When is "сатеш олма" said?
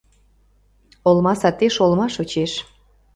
1.41-2.07